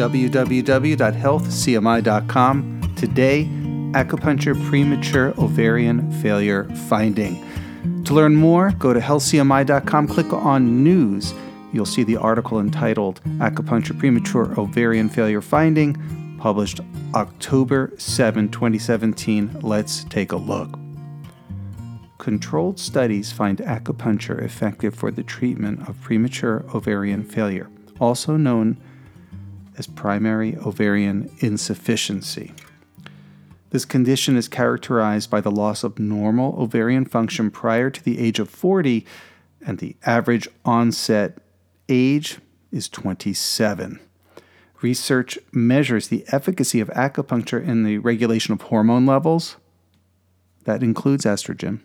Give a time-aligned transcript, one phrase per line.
[0.00, 2.94] www.healthcmi.com.
[2.96, 3.44] Today,
[3.92, 7.44] acupuncture premature ovarian failure finding.
[8.04, 11.34] To learn more, go to healthcmi.com, click on news.
[11.72, 15.96] You'll see the article entitled Acupuncture Premature Ovarian Failure Finding,
[16.38, 16.80] published
[17.14, 19.58] October 7, 2017.
[19.60, 20.78] Let's take a look.
[22.16, 28.78] Controlled studies find acupuncture effective for the treatment of premature ovarian failure, also known
[29.76, 32.52] as primary ovarian insufficiency.
[33.70, 38.38] This condition is characterized by the loss of normal ovarian function prior to the age
[38.38, 39.06] of 40,
[39.64, 41.38] and the average onset
[41.88, 42.38] age
[42.72, 44.00] is 27.
[44.82, 49.56] Research measures the efficacy of acupuncture in the regulation of hormone levels,
[50.64, 51.80] that includes estrogen,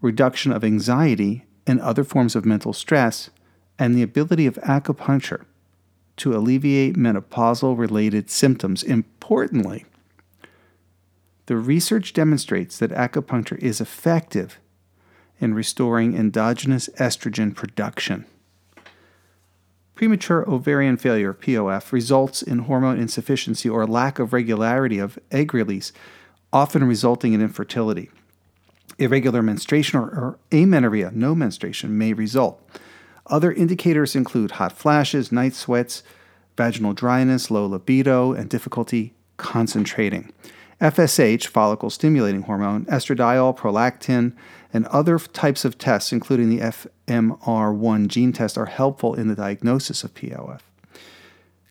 [0.00, 3.30] reduction of anxiety and other forms of mental stress,
[3.78, 5.44] and the ability of acupuncture
[6.18, 8.82] to alleviate menopausal related symptoms.
[8.82, 9.84] Importantly,
[11.46, 14.58] the research demonstrates that acupuncture is effective
[15.40, 18.24] in restoring endogenous estrogen production.
[19.94, 25.92] Premature ovarian failure, POF, results in hormone insufficiency or lack of regularity of egg release,
[26.52, 28.10] often resulting in infertility.
[28.98, 32.62] Irregular menstruation or, or amenorrhea, no menstruation, may result.
[33.26, 36.02] Other indicators include hot flashes, night sweats,
[36.56, 40.32] vaginal dryness, low libido, and difficulty concentrating.
[40.80, 44.34] FSH, follicle stimulating hormone, estradiol, prolactin,
[44.72, 50.02] and other types of tests, including the FMR1 gene test, are helpful in the diagnosis
[50.02, 50.60] of POF.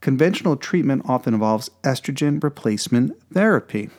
[0.00, 3.90] Conventional treatment often involves estrogen replacement therapy.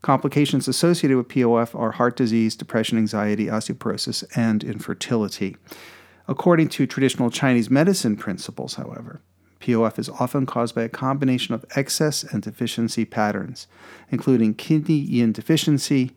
[0.00, 5.56] Complications associated with POF are heart disease, depression, anxiety, osteoporosis, and infertility.
[6.26, 9.20] According to traditional Chinese medicine principles, however,
[9.60, 13.66] POF is often caused by a combination of excess and deficiency patterns,
[14.10, 16.12] including kidney yin deficiency,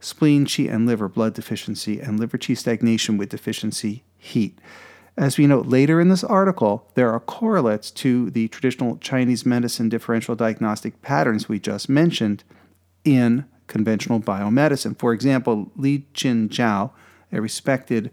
[0.00, 4.58] spleen qi and liver blood deficiency, and liver qi stagnation with deficiency heat.
[5.16, 9.88] As we note later in this article, there are correlates to the traditional Chinese medicine
[9.88, 12.44] differential diagnostic patterns we just mentioned
[13.04, 14.96] in conventional biomedicine.
[14.98, 16.92] For example, Li Jin Zhao,
[17.32, 18.12] a respected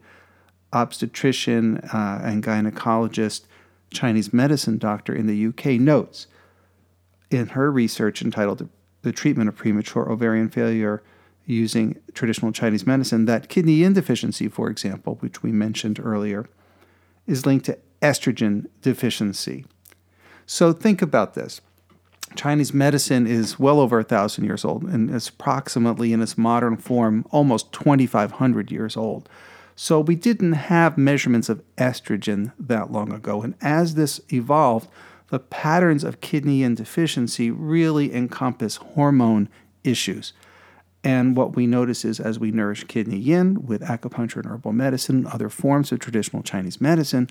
[0.75, 3.45] obstetrician uh, and gynecologist,
[3.91, 6.27] Chinese medicine doctor in the UK, notes
[7.31, 8.67] in her research entitled
[9.01, 11.01] The Treatment of Premature Ovarian Failure
[11.45, 16.47] using traditional Chinese medicine that kidney yin deficiency, for example, which we mentioned earlier,
[17.25, 19.65] is linked to estrogen deficiency.
[20.45, 21.61] So think about this.
[22.35, 26.75] Chinese medicine is well over a thousand years old and is approximately in its modern
[26.75, 29.29] form almost 2,500 years old.
[29.75, 33.41] So we didn't have measurements of estrogen that long ago.
[33.41, 34.89] And as this evolved,
[35.29, 39.49] the patterns of kidney yin deficiency really encompass hormone
[39.83, 40.33] issues.
[41.03, 45.17] And what we notice is as we nourish kidney yin with acupuncture and herbal medicine,
[45.17, 47.29] and other forms of traditional Chinese medicine,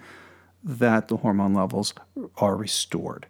[0.62, 1.94] that the hormone levels
[2.36, 3.26] are restored.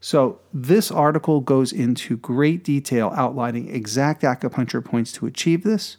[0.00, 5.98] So, this article goes into great detail outlining exact acupuncture points to achieve this,